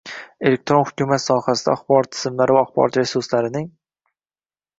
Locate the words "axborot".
1.75-2.09, 2.69-2.99